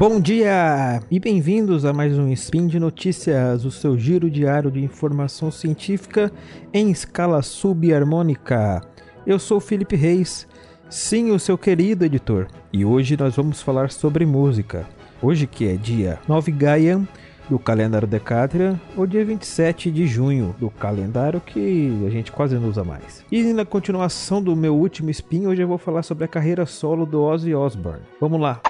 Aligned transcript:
Bom 0.00 0.18
dia 0.18 1.02
e 1.10 1.20
bem-vindos 1.20 1.84
a 1.84 1.92
mais 1.92 2.18
um 2.18 2.32
Spin 2.32 2.66
de 2.66 2.80
Notícias, 2.80 3.66
o 3.66 3.70
seu 3.70 3.98
giro 3.98 4.30
diário 4.30 4.70
de 4.70 4.82
informação 4.82 5.50
científica 5.50 6.32
em 6.72 6.90
escala 6.90 7.42
subharmônica. 7.42 8.80
Eu 9.26 9.38
sou 9.38 9.60
Felipe 9.60 9.96
Reis, 9.96 10.48
sim, 10.88 11.32
o 11.32 11.38
seu 11.38 11.58
querido 11.58 12.02
editor, 12.02 12.46
e 12.72 12.82
hoje 12.82 13.14
nós 13.14 13.36
vamos 13.36 13.60
falar 13.60 13.90
sobre 13.90 14.24
música. 14.24 14.88
Hoje 15.20 15.46
que 15.46 15.68
é 15.68 15.76
dia 15.76 16.18
9 16.26 16.50
Gaian 16.50 17.06
do 17.50 17.58
calendário 17.58 18.08
Decatrian, 18.08 18.80
ou 18.96 19.06
dia 19.06 19.22
27 19.22 19.90
de 19.90 20.06
junho 20.06 20.56
do 20.58 20.70
calendário 20.70 21.42
que 21.42 22.06
a 22.06 22.08
gente 22.08 22.32
quase 22.32 22.54
não 22.54 22.70
usa 22.70 22.82
mais. 22.82 23.22
E 23.30 23.52
na 23.52 23.66
continuação 23.66 24.42
do 24.42 24.56
meu 24.56 24.74
último 24.74 25.10
spin, 25.10 25.46
hoje 25.46 25.60
eu 25.60 25.68
vou 25.68 25.76
falar 25.76 26.02
sobre 26.02 26.24
a 26.24 26.28
carreira 26.28 26.64
solo 26.64 27.04
do 27.04 27.20
Ozzy 27.20 27.54
Osbourne. 27.54 28.00
Vamos 28.18 28.40
lá! 28.40 28.62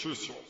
Speed 0.00 0.12
Notícias. 0.12 0.49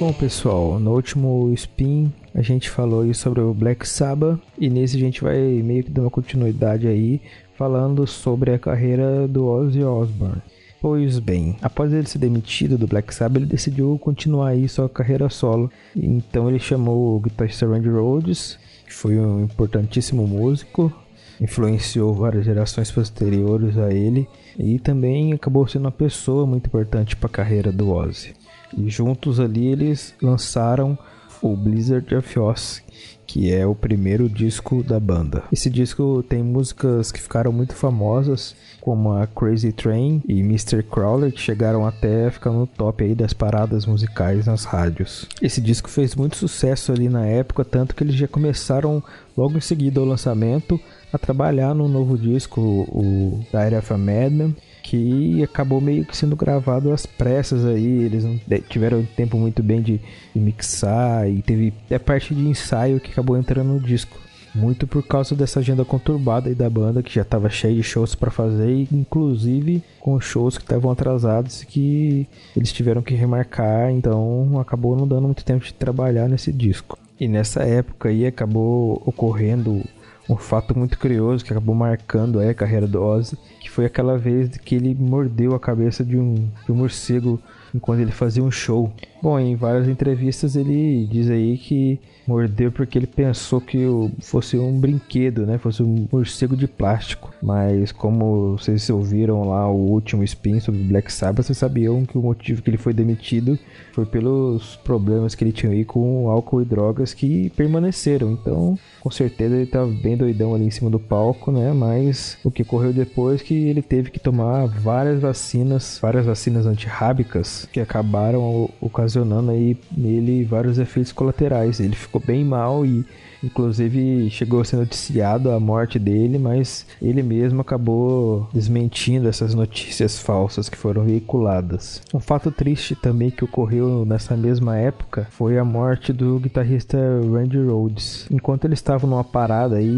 Bom 0.00 0.14
pessoal, 0.14 0.80
no 0.80 0.94
último 0.94 1.52
spin 1.52 2.10
a 2.34 2.40
gente 2.40 2.70
falou 2.70 3.12
sobre 3.12 3.42
o 3.42 3.52
Black 3.52 3.86
Sabbath 3.86 4.40
e 4.58 4.70
nesse 4.70 4.96
a 4.96 4.98
gente 4.98 5.22
vai 5.22 5.38
meio 5.38 5.84
que 5.84 5.90
dar 5.90 6.00
uma 6.00 6.10
continuidade 6.10 6.88
aí 6.88 7.20
falando 7.54 8.06
sobre 8.06 8.54
a 8.54 8.58
carreira 8.58 9.28
do 9.28 9.46
Ozzy 9.46 9.84
Osbourne. 9.84 10.40
Pois 10.80 11.18
bem, 11.18 11.54
após 11.60 11.92
ele 11.92 12.06
ser 12.06 12.16
demitido 12.16 12.78
do 12.78 12.86
Black 12.86 13.14
Sabbath, 13.14 13.42
ele 13.42 13.50
decidiu 13.50 13.98
continuar 14.02 14.48
aí 14.48 14.66
sua 14.70 14.88
carreira 14.88 15.28
solo. 15.28 15.70
Então 15.94 16.48
ele 16.48 16.58
chamou 16.58 17.14
o 17.16 17.20
guitarrista 17.20 17.66
Randy 17.66 17.90
Rhoads, 17.90 18.58
que 18.86 18.94
foi 18.94 19.18
um 19.18 19.44
importantíssimo 19.44 20.26
músico, 20.26 20.90
influenciou 21.38 22.14
várias 22.14 22.46
gerações 22.46 22.90
posteriores 22.90 23.76
a 23.76 23.92
ele 23.92 24.26
e 24.58 24.78
também 24.78 25.34
acabou 25.34 25.68
sendo 25.68 25.84
uma 25.84 25.92
pessoa 25.92 26.46
muito 26.46 26.68
importante 26.68 27.14
para 27.14 27.26
a 27.26 27.32
carreira 27.32 27.70
do 27.70 27.90
Ozzy. 27.90 28.39
E 28.76 28.88
juntos 28.88 29.40
ali 29.40 29.66
eles 29.66 30.14
lançaram 30.22 30.98
o 31.42 31.56
Blizzard 31.56 32.14
of 32.14 32.38
Oz, 32.38 32.82
que 33.30 33.52
é 33.54 33.64
o 33.64 33.76
primeiro 33.76 34.28
disco 34.28 34.82
da 34.82 34.98
banda. 34.98 35.44
Esse 35.52 35.70
disco 35.70 36.20
tem 36.28 36.42
músicas 36.42 37.12
que 37.12 37.20
ficaram 37.20 37.52
muito 37.52 37.76
famosas, 37.76 38.56
como 38.80 39.12
a 39.12 39.24
Crazy 39.24 39.70
Train 39.70 40.20
e 40.26 40.40
Mr. 40.40 40.82
Crawler, 40.82 41.30
que 41.32 41.40
chegaram 41.40 41.86
até 41.86 42.28
ficar 42.28 42.50
no 42.50 42.66
top 42.66 43.04
aí 43.04 43.14
das 43.14 43.32
paradas 43.32 43.86
musicais 43.86 44.46
nas 44.46 44.64
rádios. 44.64 45.28
Esse 45.40 45.60
disco 45.60 45.88
fez 45.88 46.16
muito 46.16 46.36
sucesso 46.36 46.90
ali 46.90 47.08
na 47.08 47.24
época, 47.24 47.64
tanto 47.64 47.94
que 47.94 48.02
eles 48.02 48.16
já 48.16 48.26
começaram 48.26 49.00
logo 49.36 49.56
em 49.56 49.60
seguida 49.60 50.00
ao 50.00 50.06
lançamento 50.06 50.80
a 51.12 51.18
trabalhar 51.18 51.72
no 51.72 51.88
novo 51.88 52.18
disco, 52.18 52.60
o 52.60 53.44
Diary 53.52 53.76
of 53.76 53.92
a 53.92 53.98
Madman, 53.98 54.56
que 54.82 55.42
acabou 55.42 55.80
meio 55.80 56.04
que 56.04 56.16
sendo 56.16 56.34
gravado 56.34 56.92
às 56.92 57.06
pressas 57.06 57.64
aí, 57.64 58.04
eles 58.04 58.24
não 58.24 58.40
tiveram 58.68 59.06
tempo 59.16 59.36
muito 59.36 59.62
bem 59.62 59.82
de, 59.82 60.00
de 60.34 60.40
mixar 60.40 61.28
e 61.28 61.42
teve 61.42 61.72
a 61.94 61.98
parte 61.98 62.34
de 62.34 62.48
ensaio 62.48 63.00
que 63.00 63.19
acabou 63.20 63.36
entrando 63.36 63.68
no 63.68 63.80
disco. 63.80 64.18
Muito 64.52 64.84
por 64.86 65.06
causa 65.06 65.36
dessa 65.36 65.60
agenda 65.60 65.84
conturbada 65.84 66.48
aí 66.48 66.54
da 66.56 66.68
banda, 66.68 67.04
que 67.04 67.14
já 67.14 67.22
estava 67.22 67.48
cheia 67.48 67.74
de 67.74 67.84
shows 67.84 68.16
para 68.16 68.32
fazer, 68.32 68.88
inclusive 68.90 69.80
com 70.00 70.20
shows 70.20 70.58
que 70.58 70.64
estavam 70.64 70.90
atrasados 70.90 71.62
e 71.62 71.66
que 71.66 72.26
eles 72.56 72.72
tiveram 72.72 73.00
que 73.00 73.14
remarcar, 73.14 73.92
então 73.92 74.58
acabou 74.58 74.96
não 74.96 75.06
dando 75.06 75.26
muito 75.26 75.44
tempo 75.44 75.64
de 75.64 75.72
trabalhar 75.72 76.28
nesse 76.28 76.52
disco. 76.52 76.98
E 77.20 77.28
nessa 77.28 77.62
época 77.62 78.08
aí 78.08 78.26
acabou 78.26 79.00
ocorrendo 79.06 79.84
um 80.28 80.36
fato 80.36 80.76
muito 80.76 80.98
curioso 80.98 81.44
que 81.44 81.52
acabou 81.52 81.74
marcando 81.74 82.40
a 82.40 82.54
carreira 82.54 82.88
do 82.88 83.00
Ozzy, 83.00 83.36
que 83.60 83.70
foi 83.70 83.84
aquela 83.84 84.18
vez 84.18 84.56
que 84.58 84.74
ele 84.74 84.96
mordeu 84.98 85.54
a 85.54 85.60
cabeça 85.60 86.04
de 86.04 86.16
um, 86.16 86.48
de 86.64 86.72
um 86.72 86.74
morcego 86.74 87.40
enquanto 87.74 88.00
ele 88.00 88.12
fazia 88.12 88.42
um 88.42 88.50
show. 88.50 88.92
Bom, 89.22 89.38
em 89.38 89.54
várias 89.54 89.86
entrevistas 89.86 90.56
ele 90.56 91.06
diz 91.10 91.28
aí 91.28 91.58
que 91.58 92.00
mordeu 92.26 92.70
porque 92.70 92.96
ele 92.96 93.06
pensou 93.06 93.60
que 93.60 93.84
fosse 94.20 94.56
um 94.56 94.78
brinquedo, 94.78 95.44
né? 95.44 95.58
Fosse 95.58 95.82
um 95.82 96.06
morcego 96.10 96.56
de 96.56 96.66
plástico. 96.66 97.34
Mas 97.42 97.92
como 97.92 98.56
vocês 98.56 98.88
ouviram 98.88 99.48
lá 99.48 99.68
o 99.68 99.76
último 99.76 100.22
spin 100.24 100.60
sobre 100.60 100.82
Black 100.82 101.12
Sabbath, 101.12 101.46
vocês 101.46 101.58
sabiam 101.58 102.04
que 102.04 102.16
o 102.16 102.22
motivo 102.22 102.62
que 102.62 102.70
ele 102.70 102.76
foi 102.76 102.94
demitido 102.94 103.58
foi 103.92 104.06
pelos 104.06 104.76
problemas 104.76 105.34
que 105.34 105.44
ele 105.44 105.52
tinha 105.52 105.72
aí 105.72 105.84
com 105.84 106.30
álcool 106.30 106.62
e 106.62 106.64
drogas 106.64 107.12
que 107.12 107.50
permaneceram. 107.50 108.32
Então, 108.32 108.78
com 109.00 109.10
certeza 109.10 109.54
ele 109.54 109.64
estava 109.64 109.90
bem 109.90 110.16
doidão 110.16 110.54
ali 110.54 110.64
em 110.64 110.70
cima 110.70 110.88
do 110.88 111.00
palco, 111.00 111.50
né? 111.50 111.72
Mas 111.72 112.38
o 112.44 112.50
que 112.50 112.62
ocorreu 112.62 112.92
depois 112.92 113.40
é 113.40 113.44
que 113.44 113.54
ele 113.54 113.82
teve 113.82 114.10
que 114.10 114.20
tomar 114.20 114.66
várias 114.66 115.20
vacinas, 115.20 115.98
várias 116.00 116.24
vacinas 116.24 116.64
antirrábicas 116.64 117.59
que 117.66 117.80
acabaram 117.80 118.70
ocasionando 118.80 119.50
aí 119.50 119.76
nele 119.90 120.44
vários 120.44 120.78
efeitos 120.78 121.12
colaterais. 121.12 121.80
Ele 121.80 121.96
ficou 121.96 122.20
bem 122.24 122.44
mal 122.44 122.84
e 122.84 123.04
Inclusive 123.42 124.30
chegou 124.30 124.60
a 124.60 124.64
ser 124.64 124.76
noticiado 124.76 125.50
a 125.50 125.60
morte 125.60 125.98
dele, 125.98 126.38
mas 126.38 126.86
ele 127.00 127.22
mesmo 127.22 127.60
acabou 127.60 128.48
desmentindo 128.52 129.28
essas 129.28 129.54
notícias 129.54 130.18
falsas 130.18 130.68
que 130.68 130.76
foram 130.76 131.04
veiculadas. 131.04 132.02
Um 132.12 132.20
fato 132.20 132.50
triste 132.50 132.94
também 132.94 133.30
que 133.30 133.44
ocorreu 133.44 134.04
nessa 134.04 134.36
mesma 134.36 134.76
época 134.76 135.26
foi 135.30 135.58
a 135.58 135.64
morte 135.64 136.12
do 136.12 136.38
guitarrista 136.38 136.98
Randy 137.32 137.58
Rhoads. 137.58 138.26
Enquanto 138.30 138.64
eles 138.64 138.78
estavam 138.78 139.08
numa 139.08 139.24
parada 139.24 139.76
aí, 139.76 139.90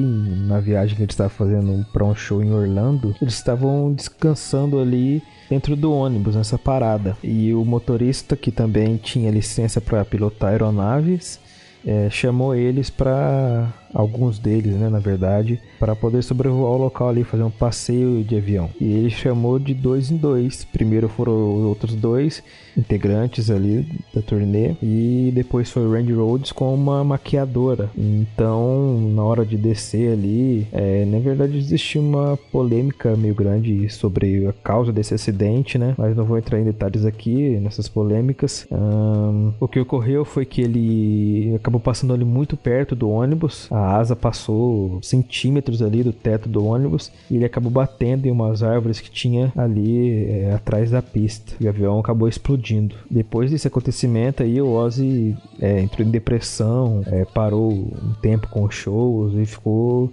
na 0.47 0.61
viagem 0.61 0.97
que 0.97 1.03
eles 1.03 1.13
estavam 1.13 1.31
fazendo 1.31 1.85
para 1.93 2.05
um 2.05 2.15
show 2.15 2.43
em 2.43 2.53
Orlando, 2.53 3.15
eles 3.21 3.35
estavam 3.35 3.93
descansando 3.93 4.79
ali 4.79 5.23
dentro 5.49 5.77
do 5.77 5.93
ônibus 5.93 6.35
nessa 6.35 6.59
parada. 6.59 7.17
E 7.23 7.53
o 7.53 7.65
motorista, 7.65 8.37
que 8.37 8.51
também 8.51 8.97
tinha 8.97 9.31
licença 9.31 9.81
para 9.81 10.05
pilotar 10.05 10.51
aeronaves, 10.51 11.39
é, 11.87 12.09
chamou 12.11 12.55
eles 12.55 12.91
para 12.91 13.69
alguns 13.93 14.39
deles, 14.39 14.75
né, 14.75 14.89
na 14.89 14.99
verdade, 14.99 15.61
para 15.79 15.95
poder 15.95 16.23
sobrevoar 16.23 16.73
o 16.73 16.79
local 16.79 17.09
ali, 17.09 17.25
fazer 17.25 17.43
um 17.43 17.51
passeio 17.51 18.23
de 18.25 18.37
avião. 18.37 18.71
E 18.81 18.85
ele 18.85 19.11
chamou 19.11 19.59
de 19.59 19.75
dois 19.75 20.11
em 20.11 20.17
dois. 20.17 20.65
Primeiro 20.65 21.09
foram 21.09 21.33
os 21.33 21.65
outros 21.65 21.95
dois 21.95 22.43
integrantes 22.77 23.51
ali 23.51 23.87
da 24.15 24.23
turnê 24.23 24.75
e 24.83 25.31
depois 25.35 25.71
foi 25.71 25.85
o 25.85 25.93
Randy 25.93 26.13
Rhodes 26.13 26.53
com 26.53 26.75
uma 26.75 27.05
maquiadora. 27.05 27.91
Então, 27.97 28.99
na 29.15 29.23
hora 29.23 29.45
de 29.45 29.57
descer 29.57 30.13
ali, 30.13 30.67
é, 30.73 31.05
na 31.05 31.19
verdade 31.19 31.57
existe 31.57 31.99
uma 31.99 32.39
polêmica 32.51 33.17
meio 33.17 33.35
grande 33.35 33.89
sobre 33.91 34.47
a 34.47 34.53
causa 34.53 34.93
desse 34.93 35.15
acidente, 35.15 35.79
né? 35.79 35.95
Mas 35.99 36.17
não 36.17 36.25
vou 36.25 36.39
entrar 36.39 36.59
em 36.59 36.65
detalhes 36.65 37.05
aqui 37.05 37.59
nessas 37.61 37.89
polêmicas. 37.89 38.67
Um, 38.71 39.53
o 39.61 39.69
que 39.69 39.81
ocorreu 39.81 40.25
foi 40.25 40.45
que 40.45 40.63
ele 40.63 41.55
acabou 41.57 41.81
passando 41.81 42.15
ali 42.15 42.25
muito 42.25 42.57
perto 42.57 42.95
do 42.95 43.11
ônibus. 43.11 43.69
A 43.71 43.82
a 43.83 43.97
asa 43.97 44.15
passou 44.15 44.99
centímetros 45.03 45.83
ali 45.83 46.03
do 46.03 46.13
teto 46.13 46.49
do 46.49 46.65
ônibus 46.65 47.11
e 47.31 47.37
ele 47.37 47.45
acabou 47.45 47.71
batendo 47.71 48.27
em 48.27 48.31
umas 48.31 48.63
árvores 48.63 49.01
que 49.01 49.11
tinha 49.11 49.53
ali 49.57 50.25
é, 50.25 50.53
atrás 50.55 50.91
da 50.91 51.03
pista. 51.03 51.55
E 51.61 51.67
o 51.67 51.69
avião 51.69 51.99
acabou 51.99 52.29
explodindo. 52.29 52.95
Depois 53.11 53.51
desse 53.51 53.67
acontecimento 53.67 54.43
aí, 54.43 54.61
o 54.61 54.71
Ozzy 54.71 55.37
é, 55.61 55.81
entrou 55.81 56.07
em 56.07 56.11
depressão, 56.11 57.03
é, 57.07 57.25
parou 57.25 57.73
um 57.73 58.15
tempo 58.21 58.49
com 58.49 58.65
os 58.65 58.75
shows 58.75 59.35
e 59.35 59.45
ficou 59.45 60.11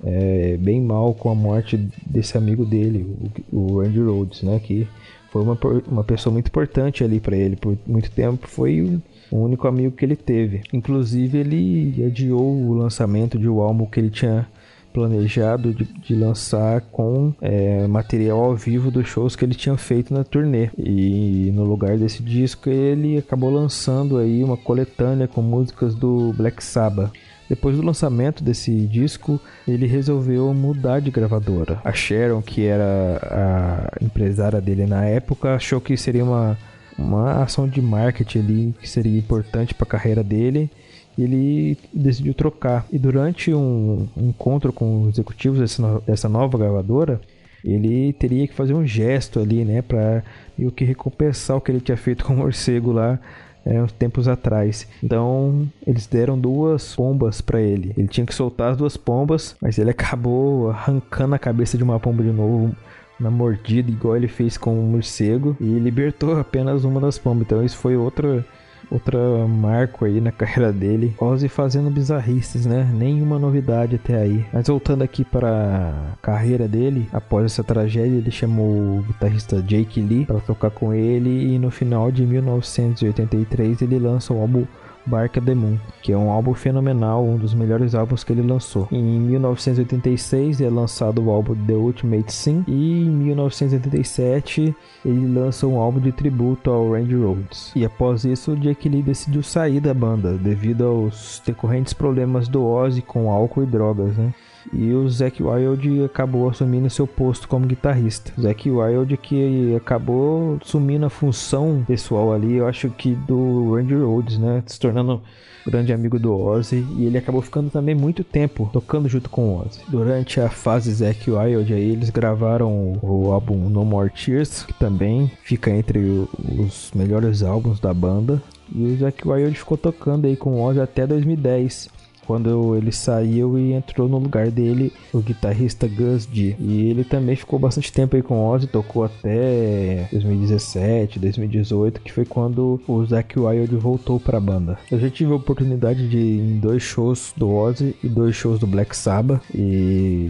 bem 0.59 0.81
mal 0.81 1.13
com 1.13 1.29
a 1.29 1.35
morte 1.35 1.77
desse 2.05 2.37
amigo 2.37 2.65
dele, 2.65 3.05
o, 3.51 3.57
o 3.57 3.81
Randy 3.81 3.99
Rhodes, 3.99 4.41
né? 4.41 4.59
Que 4.59 4.87
foi 5.31 5.41
uma, 5.41 5.57
uma 5.87 6.03
pessoa 6.03 6.33
muito 6.33 6.47
importante 6.47 7.03
ali 7.03 7.19
para 7.19 7.37
ele 7.37 7.55
por 7.55 7.77
muito 7.85 8.09
tempo. 8.11 8.47
Foi 8.47 8.99
o 9.31 9.37
único 9.37 9.67
amigo 9.67 9.95
que 9.95 10.05
ele 10.05 10.15
teve. 10.15 10.61
Inclusive, 10.73 11.37
ele 11.37 12.05
adiou 12.05 12.43
o 12.43 12.73
lançamento 12.73 13.37
de 13.37 13.47
um 13.47 13.59
álbum 13.59 13.85
que 13.85 13.99
ele 13.99 14.09
tinha 14.09 14.47
planejado 14.93 15.73
de, 15.73 15.83
de 15.83 16.15
lançar 16.15 16.81
com 16.91 17.33
é, 17.41 17.87
material 17.87 18.39
ao 18.39 18.55
vivo 18.55 18.89
dos 18.89 19.07
shows 19.07 19.35
que 19.35 19.45
ele 19.45 19.53
tinha 19.53 19.77
feito 19.77 20.13
na 20.13 20.23
turnê. 20.23 20.69
E 20.77 21.51
no 21.53 21.63
lugar 21.63 21.97
desse 21.97 22.23
disco, 22.23 22.69
ele 22.69 23.17
acabou 23.17 23.49
lançando 23.51 24.17
aí 24.17 24.43
uma 24.43 24.57
coletânea 24.57 25.27
com 25.27 25.41
músicas 25.41 25.93
do 25.95 26.33
Black 26.33 26.63
Sabbath. 26.63 27.11
Depois 27.47 27.75
do 27.75 27.83
lançamento 27.83 28.43
desse 28.43 28.71
disco, 28.85 29.39
ele 29.67 29.87
resolveu 29.87 30.53
mudar 30.53 30.99
de 30.99 31.09
gravadora. 31.09 31.81
A 31.83 31.91
Sharon, 31.91 32.43
que 32.43 32.65
era 32.65 33.19
a 33.23 34.05
empresária 34.05 34.61
dele 34.61 34.85
na 34.85 35.05
época, 35.05 35.55
achou 35.55 35.81
que 35.81 35.97
seria 35.97 36.23
uma 36.23 36.55
uma 36.99 37.43
ação 37.43 37.67
de 37.67 37.81
marketing 37.81 38.39
ali 38.39 38.75
que 38.79 38.89
seria 38.89 39.17
importante 39.17 39.73
para 39.73 39.85
a 39.85 39.89
carreira 39.89 40.23
dele. 40.23 40.69
Ele 41.17 41.77
decidiu 41.93 42.33
trocar. 42.33 42.85
E 42.91 42.97
durante 42.97 43.53
um, 43.53 44.07
um 44.15 44.29
encontro 44.29 44.71
com 44.71 45.03
os 45.03 45.15
executivos 45.15 45.59
dessa, 45.59 46.01
dessa 46.05 46.29
nova 46.29 46.57
gravadora, 46.57 47.19
ele 47.63 48.13
teria 48.13 48.47
que 48.47 48.53
fazer 48.53 48.73
um 48.73 48.85
gesto 48.85 49.39
ali, 49.39 49.65
né, 49.65 49.81
para 49.81 50.23
o 50.57 50.71
que 50.71 50.85
recompensar 50.85 51.57
o 51.57 51.61
que 51.61 51.71
ele 51.71 51.81
tinha 51.81 51.97
feito 51.97 52.23
com 52.23 52.33
o 52.33 52.37
morcego 52.37 52.91
lá 52.91 53.19
é, 53.65 53.85
tempos 53.97 54.27
atrás. 54.27 54.87
Então 55.03 55.67
eles 55.85 56.07
deram 56.07 56.39
duas 56.39 56.95
pombas 56.95 57.41
para 57.41 57.61
ele. 57.61 57.93
Ele 57.97 58.07
tinha 58.07 58.25
que 58.25 58.33
soltar 58.33 58.71
as 58.71 58.77
duas 58.77 58.97
pombas, 58.97 59.55
mas 59.61 59.77
ele 59.77 59.89
acabou 59.89 60.69
arrancando 60.69 61.35
a 61.35 61.39
cabeça 61.39 61.77
de 61.77 61.83
uma 61.83 61.99
pomba 61.99 62.23
de 62.23 62.31
novo 62.31 62.75
na 63.19 63.29
mordida, 63.29 63.91
igual 63.91 64.15
ele 64.15 64.27
fez 64.27 64.57
com 64.57 64.79
o 64.79 64.83
morcego, 64.83 65.55
e 65.59 65.65
libertou 65.79 66.37
apenas 66.39 66.83
uma 66.83 66.99
das 66.99 67.17
pombas. 67.17 67.43
Então 67.43 67.63
isso 67.63 67.77
foi 67.77 67.95
outra 67.95 68.45
outra 68.89 69.19
marco 69.47 70.05
aí 70.05 70.19
na 70.19 70.31
carreira 70.33 70.71
dele. 70.73 71.13
Ozzy 71.19 71.47
fazendo 71.47 71.89
bizarrices, 71.89 72.65
né? 72.65 72.89
Nenhuma 72.93 73.37
novidade 73.37 73.95
até 73.95 74.15
aí. 74.15 74.45
Mas 74.51 74.67
voltando 74.67 75.03
aqui 75.03 75.23
para 75.23 75.93
a 76.13 76.17
carreira 76.21 76.67
dele, 76.67 77.07
após 77.13 77.45
essa 77.45 77.63
tragédia, 77.63 78.17
ele 78.17 78.31
chamou 78.31 78.99
o 78.99 79.03
guitarrista 79.07 79.61
Jake 79.61 80.01
Lee 80.01 80.25
para 80.25 80.39
tocar 80.39 80.71
com 80.71 80.93
ele 80.93 81.53
e 81.53 81.59
no 81.59 81.69
final 81.69 82.11
de 82.11 82.25
1983 82.25 83.81
ele 83.81 83.99
lança 83.99 84.33
o 84.33 84.41
álbum 84.41 84.65
Bark 85.09 85.37
of 85.37 85.45
the 85.45 85.55
Moon, 85.55 85.77
que 86.01 86.11
é 86.11 86.17
um 86.17 86.29
álbum 86.29 86.53
fenomenal, 86.53 87.25
um 87.25 87.37
dos 87.37 87.53
melhores 87.53 87.95
álbuns 87.95 88.23
que 88.23 88.31
ele 88.31 88.41
lançou. 88.41 88.87
Em 88.91 89.19
1986 89.19 90.61
é 90.61 90.69
lançado 90.69 91.23
o 91.23 91.31
álbum 91.31 91.55
The 91.65 91.73
Ultimate 91.73 92.31
Sin 92.31 92.63
e 92.67 93.01
em 93.01 93.09
1987 93.09 94.75
ele 95.03 95.27
lança 95.27 95.65
um 95.65 95.79
álbum 95.79 95.99
de 95.99 96.11
tributo 96.11 96.69
ao 96.69 96.91
Randy 96.91 97.15
Rhoads. 97.15 97.71
E 97.75 97.83
após 97.83 98.23
isso, 98.23 98.55
Jake 98.55 98.87
Lee 98.87 99.01
decidiu 99.01 99.41
sair 99.41 99.79
da 99.79 99.93
banda 99.93 100.33
devido 100.33 100.85
aos 100.85 101.41
decorrentes 101.45 101.93
problemas 101.93 102.47
do 102.47 102.63
Ozzy 102.63 103.01
com 103.01 103.31
álcool 103.31 103.63
e 103.63 103.65
drogas, 103.65 104.15
né? 104.15 104.33
E 104.73 104.91
o 104.93 105.09
Zack 105.09 105.41
Wild 105.41 106.03
acabou 106.03 106.49
assumindo 106.49 106.89
seu 106.89 107.07
posto 107.07 107.47
como 107.47 107.65
guitarrista. 107.65 108.31
O 108.37 108.41
Zack 108.41 108.69
Wild 108.69 109.17
que 109.17 109.75
acabou 109.75 110.57
assumindo 110.61 111.05
a 111.05 111.09
função 111.09 111.83
pessoal 111.87 112.33
ali, 112.33 112.55
eu 112.55 112.67
acho 112.67 112.89
que 112.89 113.15
do 113.15 113.75
Randy 113.75 113.95
Rhoads, 113.95 114.37
né, 114.37 114.63
se 114.65 114.79
tornando 114.79 115.21
grande 115.65 115.93
amigo 115.93 116.19
do 116.19 116.35
Ozzy 116.35 116.85
e 116.97 117.05
ele 117.05 117.17
acabou 117.17 117.41
ficando 117.41 117.69
também 117.69 117.93
muito 117.93 118.23
tempo 118.23 118.69
tocando 118.71 119.07
junto 119.07 119.29
com 119.29 119.49
o 119.49 119.61
Ozzy. 119.61 119.81
Durante 119.87 120.39
a 120.39 120.49
fase 120.49 120.91
Zack 120.91 121.29
Wild 121.29 121.73
aí 121.73 121.91
eles 121.91 122.09
gravaram 122.09 122.97
o 123.01 123.31
álbum 123.31 123.69
No 123.69 123.85
More 123.85 124.09
Tears, 124.09 124.63
que 124.63 124.73
também 124.73 125.31
fica 125.43 125.69
entre 125.69 125.99
os 125.99 126.91
melhores 126.95 127.43
álbuns 127.43 127.79
da 127.79 127.93
banda. 127.93 128.41
E 128.73 128.83
o 128.83 128.97
Zack 128.97 129.27
Wild 129.27 129.57
ficou 129.57 129.77
tocando 129.77 130.25
aí 130.25 130.35
com 130.35 130.55
o 130.55 130.63
Ozzy 130.63 130.79
até 130.79 131.05
2010 131.05 131.98
quando 132.29 132.75
ele 132.75 132.91
saiu 132.91 133.57
e 133.57 133.73
entrou 133.73 134.07
no 134.07 134.19
lugar 134.19 134.51
dele 134.51 134.93
o 135.11 135.19
guitarrista 135.19 135.87
Gus 135.87 136.27
D. 136.27 136.55
E 136.59 136.87
ele 136.87 137.03
também 137.03 137.35
ficou 137.35 137.57
bastante 137.57 137.91
tempo 137.91 138.15
aí 138.15 138.21
com 138.21 138.47
Ozzy, 138.47 138.67
tocou 138.67 139.03
até 139.03 140.07
2017, 140.11 141.17
2018, 141.17 141.99
que 142.01 142.11
foi 142.11 142.25
quando 142.25 142.79
o 142.87 143.03
Zack 143.03 143.39
Wild 143.39 143.75
voltou 143.77 144.19
para 144.19 144.37
a 144.37 144.41
banda. 144.41 144.77
Eu 144.91 144.99
já 144.99 145.09
tive 145.09 145.31
a 145.31 145.37
oportunidade 145.37 146.07
de 146.07 146.19
ir 146.19 146.39
em 146.39 146.59
dois 146.59 146.83
shows 146.83 147.33
do 147.35 147.49
Ozzy 147.49 147.95
e 148.03 148.07
dois 148.07 148.35
shows 148.35 148.59
do 148.59 148.67
Black 148.67 148.95
Sabbath 148.95 149.41
e 149.51 150.29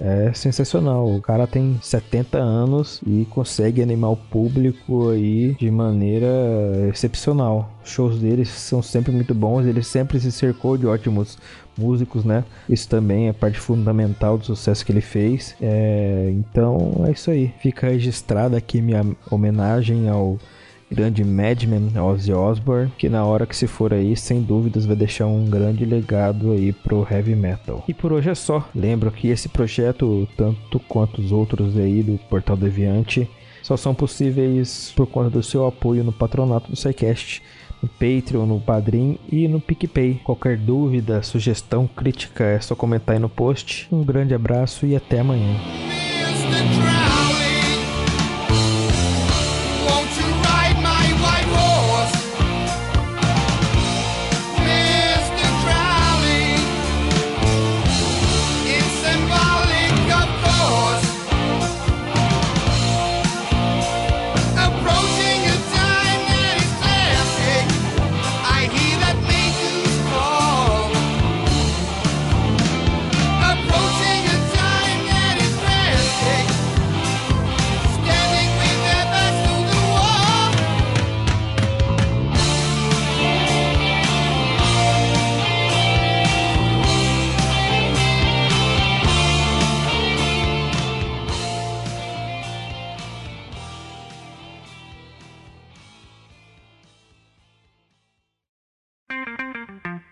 é 0.00 0.32
sensacional. 0.32 1.12
O 1.14 1.20
cara 1.20 1.46
tem 1.46 1.78
70 1.82 2.38
anos 2.38 3.00
e 3.06 3.26
consegue 3.30 3.82
animar 3.82 4.10
o 4.10 4.16
público 4.16 5.10
aí 5.10 5.54
de 5.54 5.70
maneira 5.70 6.26
excepcional. 6.88 7.70
Os 7.84 7.90
shows 7.90 8.18
dele 8.18 8.44
são 8.44 8.82
sempre 8.82 9.12
muito 9.12 9.34
bons, 9.34 9.66
ele 9.66 9.82
sempre 9.82 10.20
se 10.20 10.30
cercou 10.30 10.76
de 10.76 10.86
ótimos 10.86 11.38
músicos, 11.76 12.24
né? 12.24 12.44
Isso 12.68 12.88
também 12.88 13.28
é 13.28 13.32
parte 13.32 13.58
fundamental 13.58 14.36
do 14.36 14.44
sucesso 14.44 14.84
que 14.84 14.92
ele 14.92 15.00
fez. 15.00 15.54
É, 15.60 16.30
então 16.32 17.04
é 17.06 17.12
isso 17.12 17.30
aí. 17.30 17.52
Fica 17.60 17.88
registrada 17.88 18.56
aqui 18.56 18.80
minha 18.80 19.04
homenagem 19.30 20.08
ao 20.08 20.38
grande 20.90 21.24
Madman 21.24 21.90
Ozzy 22.00 22.32
Osbourne, 22.32 22.92
que 22.96 23.08
na 23.08 23.24
hora 23.24 23.46
que 23.46 23.56
se 23.56 23.66
for 23.66 23.92
aí, 23.92 24.16
sem 24.16 24.42
dúvidas 24.42 24.86
vai 24.86 24.96
deixar 24.96 25.26
um 25.26 25.44
grande 25.44 25.84
legado 25.84 26.52
aí 26.52 26.72
pro 26.72 27.06
heavy 27.08 27.34
metal. 27.34 27.84
E 27.86 27.94
por 27.94 28.12
hoje 28.12 28.30
é 28.30 28.34
só. 28.34 28.68
Lembro 28.74 29.10
que 29.10 29.28
esse 29.28 29.48
projeto, 29.48 30.28
tanto 30.36 30.80
quanto 30.80 31.20
os 31.20 31.32
outros 31.32 31.76
aí 31.76 32.02
do 32.02 32.18
Portal 32.28 32.56
Deviante, 32.56 33.28
só 33.62 33.76
são 33.76 33.94
possíveis 33.94 34.92
por 34.96 35.06
conta 35.06 35.30
do 35.30 35.42
seu 35.42 35.66
apoio 35.66 36.02
no 36.02 36.12
patronato 36.12 36.70
do 36.70 36.76
SciCast, 36.76 37.42
no 37.82 37.88
Patreon, 37.88 38.46
no 38.46 38.60
Padrim 38.60 39.18
e 39.30 39.46
no 39.46 39.60
PicPay. 39.60 40.20
Qualquer 40.24 40.56
dúvida, 40.56 41.22
sugestão, 41.22 41.86
crítica 41.86 42.44
é 42.44 42.60
só 42.60 42.74
comentar 42.74 43.14
aí 43.14 43.20
no 43.20 43.28
post. 43.28 43.86
Um 43.92 44.02
grande 44.02 44.34
abraço 44.34 44.86
e 44.86 44.96
até 44.96 45.20
amanhã. 45.20 45.54